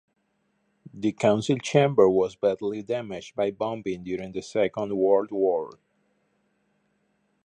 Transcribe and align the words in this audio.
The 0.95 1.11
council 1.11 1.59
chamber 1.59 2.09
was 2.09 2.35
badly 2.35 2.81
damaged 2.81 3.35
by 3.35 3.51
bombing 3.51 4.01
during 4.03 4.31
the 4.31 4.41
Second 4.41 4.97
World 4.97 5.29
War. 5.29 5.77